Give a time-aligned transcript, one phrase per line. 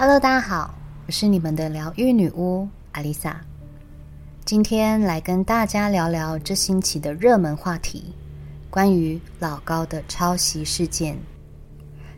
[0.00, 0.72] Hello，大家好，
[1.08, 3.40] 我是你们的疗愈女巫阿丽萨。
[4.44, 8.14] 今天来跟大家聊聊这星期的热门话题，
[8.70, 11.18] 关于老高的抄袭事件。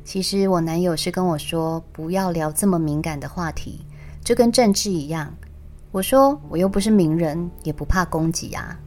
[0.05, 3.81] 其实我男友是跟我说，不要聊这么敏感的话题，
[4.23, 5.35] 就跟政治一样。
[5.91, 8.79] 我说我又不是名人，也不怕攻击啊。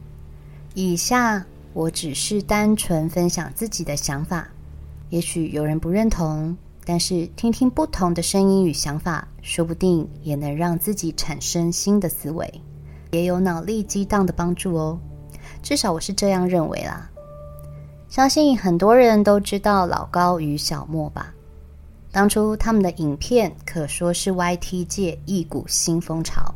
[0.74, 4.46] 以下我只是单纯分享自己的想法，
[5.08, 6.56] 也许有人不认同。
[6.86, 12.60] 但是，听听不同的声音与想法，说不定也能让自己产生新的思维，
[13.10, 14.98] 也有脑力激荡的帮助哦。
[15.62, 17.10] 至少我是这样认为啦。
[18.08, 21.32] 相信很多人都知道老高与小莫吧？
[22.12, 26.54] 当初他们的影片可说是 YT 界一股新风潮，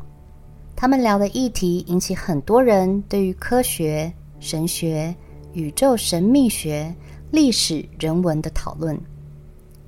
[0.76, 5.12] 他们聊的议题引起很多人对于科学、神学、
[5.54, 6.94] 宇宙神秘学、
[7.30, 8.96] 历史、人文的讨论。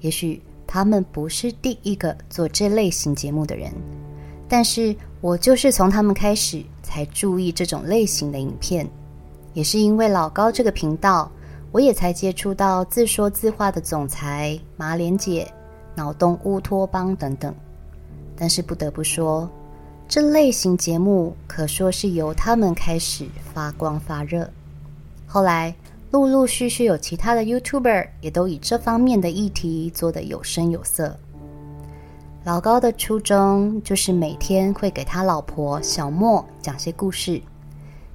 [0.01, 3.73] 也许他们不是第一个做这类型节目的人，
[4.49, 8.89] 但是我就是从他们开始才注意这种类型的影片，
[9.53, 11.31] 也是因为老高这个频道，
[11.73, 15.47] 我也才接触到自说自话的总裁马莲姐、
[15.95, 17.55] 脑洞乌托邦等等。
[18.37, 19.51] 但是不得不说，
[20.09, 24.49] 这类型节目可说是由他们开始发光发热，
[25.27, 25.75] 后来。
[26.11, 31.17] 陆陆续续有其他的 YouTuber 也都以这方面的议题做得有声有色。
[32.43, 37.41] 老高的初衷就是每天会给他老婆小莫讲些故事，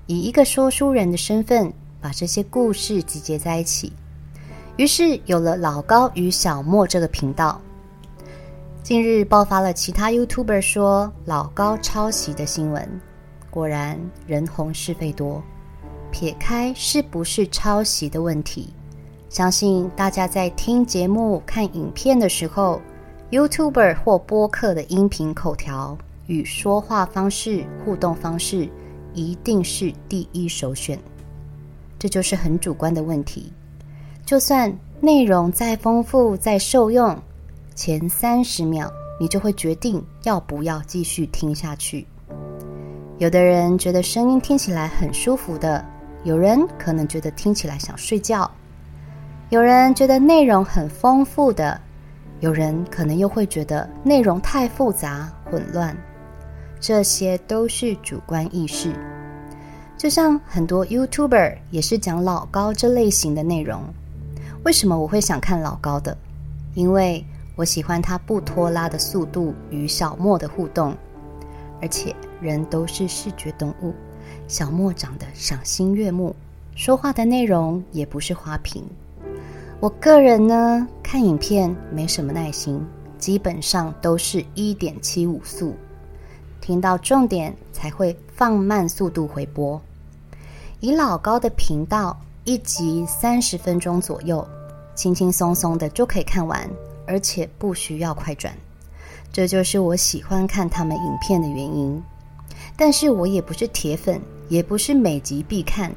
[0.08, 1.72] 以一个说书人的身份
[2.02, 3.94] 把这些故事集结在一起，
[4.76, 7.62] 于是有了老高与小莫这个频道。
[8.84, 13.00] 近日爆发了其他 YouTuber 说老高抄袭的新闻，
[13.50, 15.42] 果然人红是非多。
[16.18, 18.70] 撇开是不是抄袭的问题，
[19.28, 22.82] 相信大家在听节目、看影片的时候
[23.32, 28.70] ，YouTuber 或播客的音频口条与说话方式、互动方式
[29.14, 30.98] 一定是第一首选。
[32.00, 33.52] 这就是很主观的问题。
[34.26, 37.14] 就算内容再丰富、再受用，
[37.76, 38.90] 前三十秒
[39.20, 42.08] 你就会决定要不要继续听下去。
[43.18, 45.86] 有的人觉得声音听起来很舒服的。
[46.26, 48.50] 有人可能觉得听起来想睡觉，
[49.50, 51.80] 有人觉得内容很丰富的，
[52.40, 55.96] 有人可能又会觉得内容太复杂混乱，
[56.80, 58.92] 这些都是主观意识。
[59.96, 63.84] 就像很多 YouTuber 也是讲老高这类型的内容，
[64.64, 66.18] 为什么我会想看老高的？
[66.74, 67.24] 因为
[67.56, 70.98] 我喜欢他不拖拉的速度与小莫的互动，
[71.84, 73.94] 而且人都是视觉动物。
[74.48, 76.36] 小莫长得赏心悦目，
[76.76, 78.84] 说话的内容也不是花瓶。
[79.80, 82.80] 我个人呢，看影片没什么耐心，
[83.18, 85.76] 基本上都是一点七五速，
[86.62, 89.82] 听到重点才会放慢速度回播。
[90.80, 94.48] 以老高的频道，一集三十分钟左右，
[94.94, 96.70] 轻轻松松的就可以看完，
[97.08, 98.54] 而且不需要快转。
[99.34, 102.02] 这就是我喜欢看他们影片的原因。
[102.78, 104.22] 但是我也不是铁粉。
[104.48, 105.92] 也不是每集必看，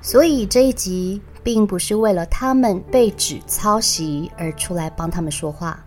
[0.00, 5.78] 所以这一集并不是为了他们被指抄袭而出来帮他们说话，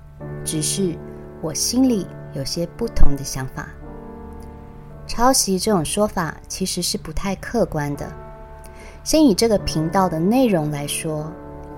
[0.44, 0.96] 只是
[1.42, 3.70] 我心里有些不同的想法。
[5.08, 8.12] 抄袭这种说法其实是不太客观的。
[9.04, 11.31] 先以这个频道的内容来说，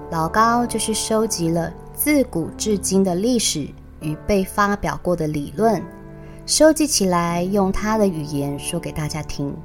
[0.10, 3.68] 老高就是收集了自古至今的历史
[4.02, 5.80] 与被发表过的理论，
[6.48, 9.56] 收集起来用他的语言说给大家听。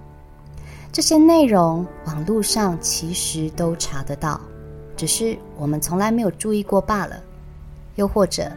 [0.95, 4.41] 这些内容网络上其实都查得到，
[4.97, 7.21] 只是我们从来没有注意过罢了。
[7.97, 8.49] 又或者，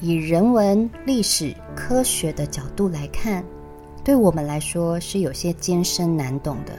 [0.00, 3.44] 以人文、历史、科学的角度来看，
[4.04, 6.74] 对我们来说是有些艰深难懂的。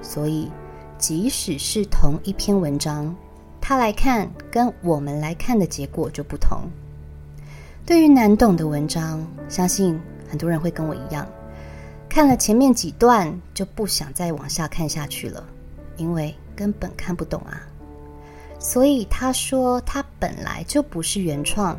[0.00, 0.48] 所以，
[0.96, 3.12] 即使是同一篇文章，
[3.60, 6.60] 他来看跟我们来看的结果就不同。
[7.84, 11.26] 对于难懂的文章，相信很多人会跟我一样。
[12.14, 15.44] 看了前面几段就不想再往下看下去了，
[15.96, 17.60] 因为根本看不懂啊。
[18.56, 21.76] 所以他说他本来就不是原创，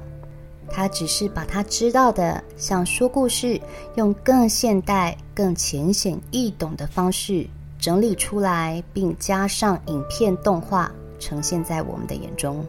[0.70, 3.58] 他只是把他知道的，想说故事，
[3.96, 7.48] 用更现代、更浅显易懂的方式
[7.80, 12.62] 整理出来，并加上影片动画呈现在我们的眼中。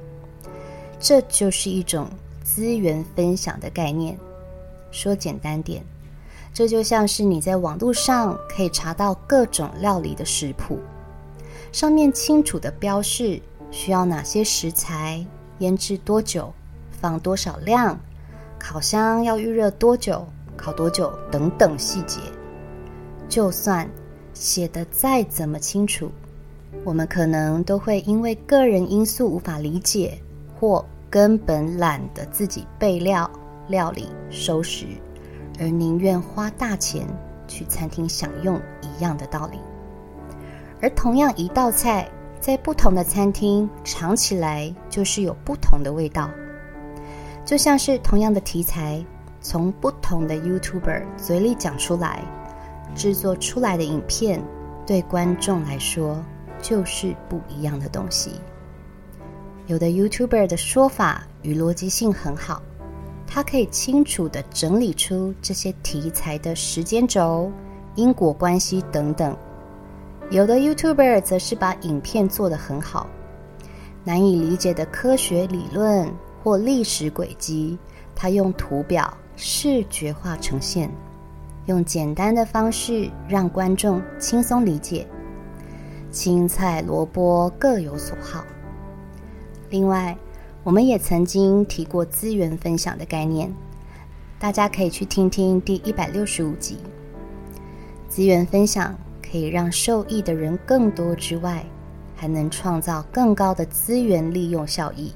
[1.01, 2.09] 这就是一种
[2.45, 4.17] 资源分享的概念。
[4.93, 5.85] 说简单点。
[6.57, 10.79] 这就像是你在网络上可以查到各种料理的食谱，
[11.71, 13.39] 上面清楚的标示
[13.71, 15.23] 需要哪些食材、
[15.59, 16.51] 腌制多久、
[16.91, 18.01] 放多少量，
[18.59, 20.27] 烤箱要预热多久、
[20.57, 22.21] 烤多久等等细节。
[23.29, 23.87] 就算
[24.33, 26.11] 写得再怎么清楚，
[26.85, 30.19] 我们可能都会因为个人因素无法理解，
[30.59, 33.31] 或根本懒得自己备料、
[33.69, 34.87] 料理、收拾，
[35.59, 37.07] 而宁愿花大钱
[37.47, 39.59] 去餐厅享用一样的道理。
[40.81, 42.09] 而同样一道菜，
[42.39, 46.31] 在不同的餐厅尝起来就是有不同的味道。
[47.45, 49.05] 就像是同样的题材，
[49.41, 52.23] 从不同的 YouTuber 嘴里讲出来，
[52.95, 54.43] 制作出来的影片，
[54.85, 56.23] 对观众来说
[56.61, 58.33] 就是不一样的东西。
[59.67, 62.61] 有的 YouTuber 的说法与逻辑性很好，
[63.27, 67.51] 他可以清楚地整理出这些题材的时间轴、
[67.95, 69.37] 因果关系等等。
[70.31, 73.07] 有的 YouTuber 则是把影片做得很好，
[74.05, 76.11] 难以理解的科学理论
[76.43, 77.79] 或历史轨迹，
[78.15, 80.91] 他用图表视觉化呈现，
[81.67, 85.07] 用简单的方式让观众轻松理解。
[86.11, 88.43] 青菜萝卜各有所好。
[89.69, 90.17] 另外，
[90.67, 93.55] 我们也曾经提过资源分享的概念，
[94.37, 96.79] 大家可以去听听第一百六十五集。
[98.09, 98.93] 资源分享。
[99.29, 101.65] 可以让受益的人更多之外，
[102.15, 105.13] 还能创造更高的资源利用效益。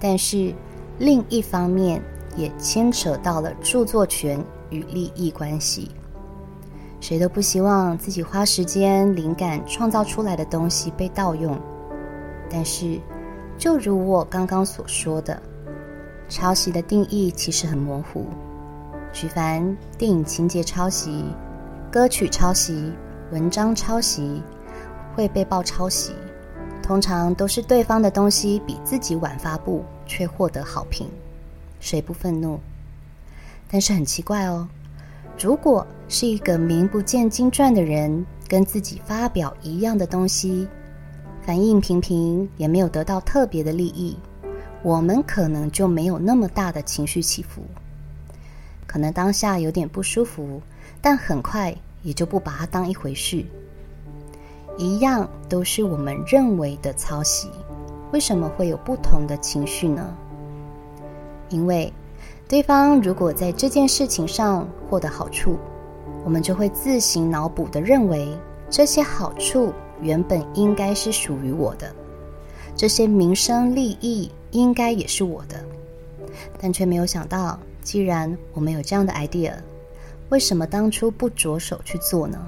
[0.00, 0.54] 但是
[0.98, 2.00] 另一方面，
[2.34, 5.90] 也牵扯到了著作权与利益关系。
[6.98, 11.56] 谁都不希望自己花时间、灵感创造出来的东西被盗用。
[12.48, 12.98] 但是，
[13.58, 15.40] 就如我刚刚所说的，
[16.28, 18.26] 抄袭的定义其实很模糊。
[19.12, 21.24] 举凡电影情节抄袭。
[21.92, 22.92] 歌曲抄袭、
[23.30, 24.42] 文章抄袭
[25.14, 26.12] 会被曝抄袭，
[26.82, 31.08] 通常都是对方的东西比自己晚发布，却获得好评，
[31.78, 32.58] 谁不愤怒？
[33.70, 34.66] 但是很奇怪哦，
[35.38, 40.66] 如果是一个名不见经传的人跟自己发表一样的东西，
[41.44, 44.16] 反应平平，也没有得到特别的利益，
[44.82, 47.60] 我们可能就没有那么大的情绪起伏，
[48.86, 50.60] 可能当下有点不舒服。
[51.02, 53.44] 但很快也就不把它当一回事，
[54.78, 57.50] 一样都是我们认为的抄袭，
[58.10, 60.14] 为什么会有不同的情绪呢？
[61.50, 61.92] 因为
[62.48, 65.58] 对方如果在这件事情上获得好处，
[66.24, 68.34] 我们就会自行脑补的认为
[68.70, 71.94] 这些好处原本应该是属于我的，
[72.76, 75.62] 这些名声利益应该也是我的，
[76.60, 79.52] 但却没有想到，既然我们有这样的 idea。
[80.30, 82.38] 为什么当初不着手去做呢？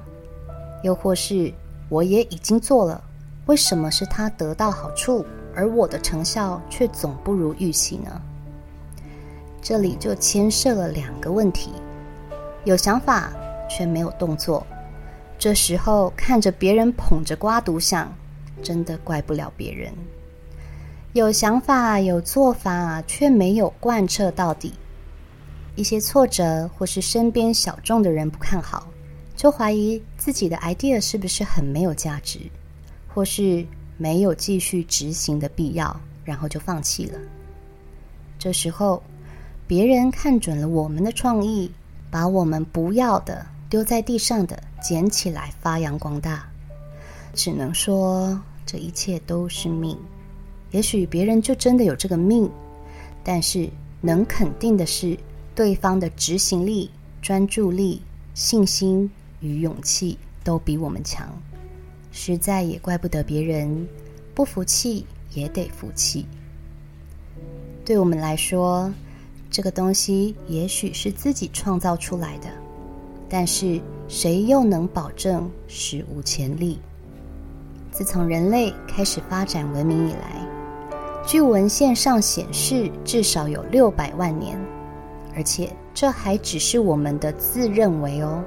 [0.83, 1.53] 又或是
[1.89, 3.03] 我也已经做了，
[3.47, 8.21] 为什么是他得到好处，而我的成效却总不如预期呢？
[9.63, 11.71] 这里就牵涉了两个问题：
[12.65, 13.33] 有想法
[13.69, 14.67] 却没有动作。
[15.39, 18.13] 这时候看着别人捧着瓜独享，
[18.63, 19.93] 真的怪不了别人；
[21.13, 24.73] 有想法有做法却没有贯彻到底。
[25.75, 28.89] 一些挫折，或是身边小众的人不看好，
[29.37, 32.41] 就怀疑自己的 idea 是不是很没有价值，
[33.07, 33.65] 或是
[33.99, 35.95] 没有继续执行的必要，
[36.25, 37.19] 然后就放弃了。
[38.39, 39.03] 这时候，
[39.67, 41.71] 别人看准了我们的创意，
[42.11, 46.47] 把我们不要的丢在地上的捡起来发扬光大。
[47.35, 49.99] 只能说这一切都是命，
[50.71, 52.49] 也许别人就真的有这个命，
[53.25, 53.69] 但是
[54.01, 55.19] 能肯定的是。
[55.57, 56.91] 对方的执行力、
[57.23, 58.03] 专注力、
[58.35, 61.27] 信心与勇气都比我们强，
[62.13, 63.89] 实在也怪不得别人，
[64.35, 66.27] 不服气也得服气。
[67.87, 68.93] 对我们来说，
[69.51, 72.51] 这个东西也许是自己创造出来的，
[73.29, 76.79] 但是谁又能保证史无前例？
[77.91, 80.47] 自从人类开始发展文明以来，
[81.27, 84.59] 据文献上显示，至少有六百万年。
[85.35, 88.43] 而且这还只是我们的自认为哦。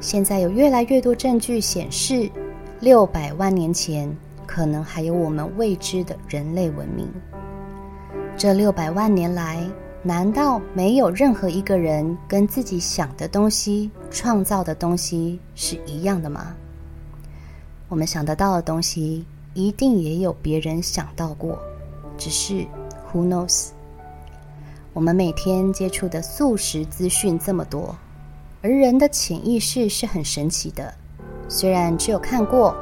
[0.00, 2.30] 现在有越来越多证据显示，
[2.80, 4.10] 六百万年前
[4.46, 7.06] 可能还有我们未知的人类文明。
[8.34, 9.62] 这六百万年来，
[10.02, 16.54] 难道没有任何一个人跟自己想的东西、创造的东西是一样的吗？
[17.88, 21.58] 我们想得到的东西，一定也有别人想到过，
[22.16, 22.64] 只是
[23.12, 23.70] Who knows？
[24.92, 27.96] 我们每天接触的速食资讯这么多，
[28.62, 30.94] 而人的潜意识是很神奇的。
[31.48, 32.74] 虽然只有看过，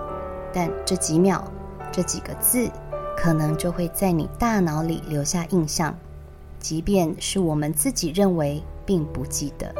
[0.52, 1.42] 但这几秒、
[1.90, 2.70] 这几个字，
[3.16, 5.96] 可能就会在你大脑里留下印象，
[6.66, 9.72] 即便是我们自己认为并不记得。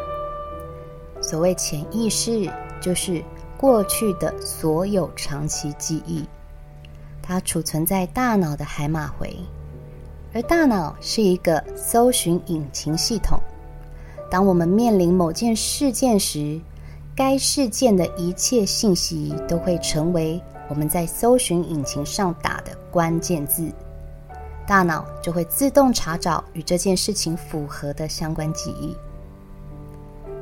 [1.21, 2.49] 所谓潜意识，
[2.81, 3.21] 就是
[3.59, 6.25] 过去的所有长期记忆，
[7.21, 9.37] 它储存在大脑的海马回，
[10.33, 13.37] 而大脑是一个搜寻引擎系统。
[14.31, 16.61] 当我们面临某件事件时，
[17.17, 23.73] 该事件的一切信息都会成为我们在搜寻引擎上打的关键字，
[24.67, 28.97] 大脑就会自动查找与这件事情符合的相关记忆。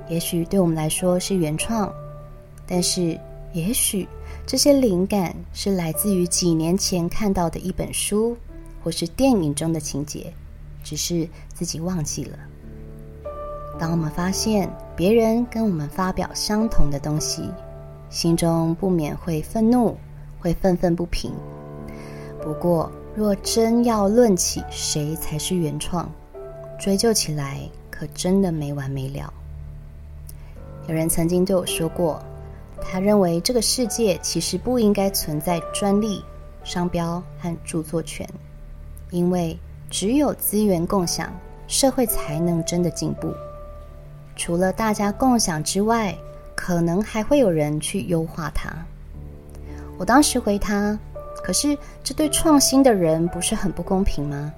[0.09, 1.93] 也许对我们来说是原创，
[2.67, 3.19] 但是
[3.53, 4.09] 也许
[4.47, 8.37] 这些灵感是来自于几年前看到的一本书，
[8.83, 10.33] 或是电影中的情节，
[10.83, 12.39] 只是自己忘记了。
[13.79, 17.51] 当我们发现别人跟我们发表相同的东西，
[18.11, 19.97] 心中不免会愤怒，
[20.39, 21.33] 会愤愤不平。
[22.43, 26.11] 不过，若真要论起谁才是原创，
[26.81, 29.33] 追究起来可真的没完没了。
[30.89, 32.21] 有人曾经对我说过，
[32.83, 36.25] 他认为这个世界其实不应该存在专利、
[36.65, 38.29] 商标和著作权，
[39.11, 39.57] 因为
[39.89, 41.33] 只有资源共享，
[41.69, 43.33] 社会才能真的进步。
[44.35, 46.13] 除了大家共享之外，
[46.57, 48.75] 可能还会有人去优化它。
[49.97, 50.99] 我当时回他
[51.45, 54.51] ：“可是这对创新的人不是很不公平吗？”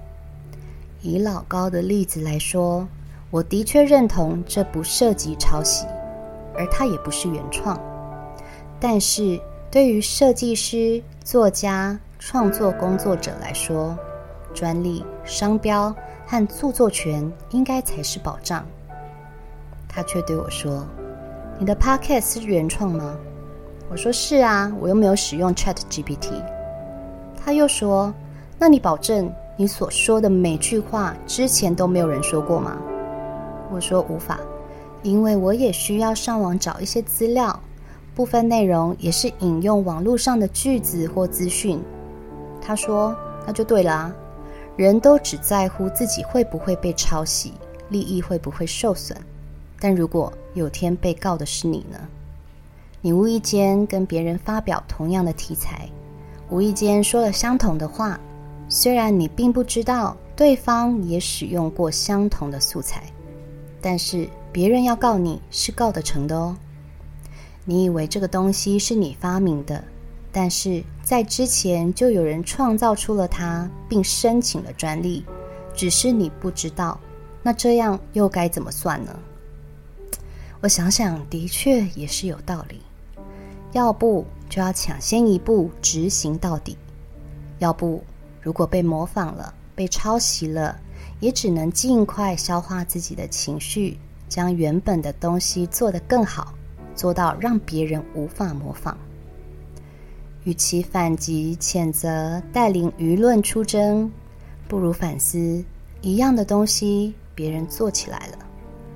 [1.03, 2.87] 以老高的例子来说，
[3.29, 5.85] 我的确认同这不涉及抄袭。
[6.59, 7.79] 而它也不是原创，
[8.79, 9.39] 但是
[9.69, 13.95] 对于设计师、作家、创作工作者来说，
[14.55, 18.65] 专利、商标和著作权应该才是保障。
[19.87, 20.83] 他却对我说
[21.61, 23.15] ：“你的 Podcast 是原创吗？”
[23.91, 26.41] 我说：“是啊，我又没有使用 ChatGPT。”
[27.47, 28.13] 他又说
[28.59, 32.77] ：“那你保证你所说的每句话之前都没有人说过吗？”
[33.71, 34.37] 我说：“无法。”
[35.01, 37.57] 因为我也需要上网找一些资料，
[38.13, 41.81] 部分内容也是引用网络上的句子或资讯。
[42.61, 43.15] 他说
[43.47, 44.13] ：“那就对了，
[44.75, 47.53] 人都只在乎自己会不会被抄袭，
[47.87, 49.17] 利益会不会受损。
[49.79, 51.97] 但如果有天被告的是你呢？
[52.99, 55.87] 你无意间跟别人发表同样的题材，
[56.49, 58.19] 无意间说了相同的话，
[58.69, 63.03] 虽然你并不知道对方也使用过相同的素材，
[63.81, 66.57] 但是。”别人要告你是告得成的哦。
[67.63, 69.83] 你以为这个东西是你发明的，
[70.31, 75.23] 但是在之前就有人创造出了它，并申请了专利，
[75.75, 76.99] 只是你不知道。
[77.43, 79.19] 那这样又该怎么算呢？
[80.61, 82.81] 我想想，的确也是有道理。
[83.73, 86.77] 要不就要抢先一步执行到底，
[87.59, 88.03] 要不
[88.41, 90.79] 如果被模仿了、被抄袭了，
[91.19, 93.97] 也只能尽快消化自己的情绪。
[94.29, 96.53] 将原本的东西做得更好，
[96.93, 98.97] 做到让别人无法模仿。
[100.43, 104.11] 与其反击、谴责、带领舆论出征，
[104.67, 105.63] 不如反思：
[106.01, 108.39] 一样的东西别人做起来了，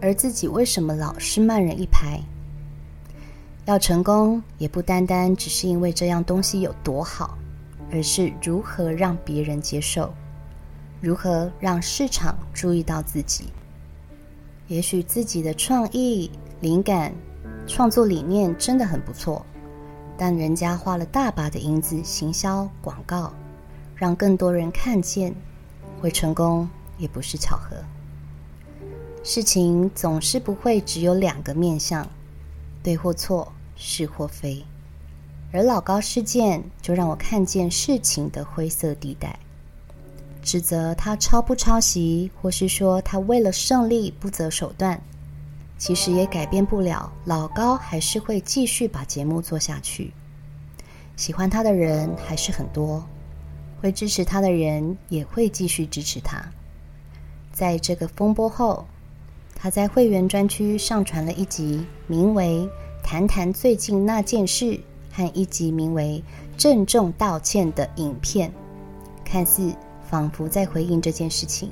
[0.02, 2.20] 而自己为什么老是慢人一拍？
[3.66, 7.38] 要成功，也不单单只是因为这样东西有多好，
[7.92, 10.14] 而是如何让别人接受，
[11.00, 13.46] 如何让市场注意到自己。
[14.68, 17.14] 也许自己的创意、灵感、
[17.68, 19.46] 创作理念真的很不错，
[20.18, 23.32] 但人家花了大把的银子行销广告，
[23.96, 25.36] 让更多人看见，
[26.00, 27.76] 会成功也不是巧合。
[29.24, 32.08] 事情总是不会只有两个面向，
[32.84, 34.66] 对或错，是或非，
[35.52, 39.40] 而老高事件就让我看见事情的灰色地带。
[40.42, 45.00] 指责他抄不抄袭，或是说他为了胜利不择手段，
[45.78, 50.12] 其实也改变不了老高还是会继续把节目做下去。
[51.16, 53.08] 喜欢他的人还是很多，
[53.80, 56.44] 会支持他的人也会继续支持他。
[57.54, 58.88] 在这个风波后，
[59.64, 62.68] 他在会员专区上传了一集名为
[63.06, 64.66] 《谈谈最近那件事》
[65.14, 66.24] 和一集名为
[66.60, 68.52] 《郑重道歉》的影片，
[69.24, 69.72] 看似。
[70.10, 71.72] 仿佛在回应这件事情，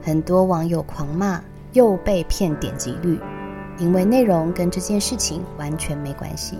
[0.00, 1.42] 很多网友狂骂
[1.74, 3.20] 又被骗点击率，
[3.78, 6.56] 因为内容跟这件事情完全没关系。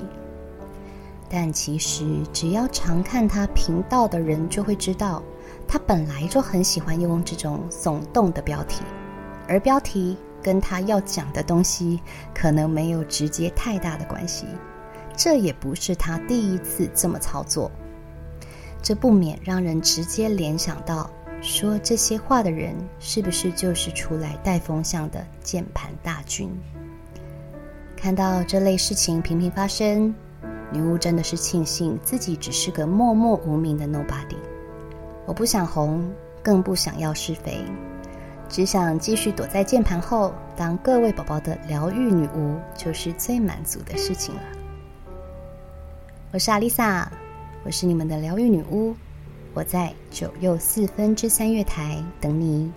[1.30, 5.22] 但其实只要常看他频道的人就会知道，
[5.66, 8.82] 他本来就很喜欢用这种耸动的标题，
[9.48, 12.00] 而标题跟他要讲的东西
[12.34, 14.46] 可能没有直接太大的关系。
[15.16, 17.70] 这也不是他第一次这么操作。
[18.82, 21.10] 这不免让人直接联想到
[21.40, 26.50] 说这些话的人是不是就是出来带风向的键盘大军？
[27.96, 30.14] 看到这类事情频频发生，
[30.70, 34.36] 女巫真的是庆幸自己只是个默默无名的 nobody。
[35.24, 36.08] 我不想红，
[36.42, 37.64] 更不想要是非，
[38.48, 44.42] 只想继续躲在键盘后，当各位宝宝的疗愈女巫，就是最满足的事情了。
[46.32, 47.10] 我是阿丽萨，
[47.64, 48.94] 我是你们的疗愈女巫，
[49.52, 52.72] 我在九又四分之三月台等你。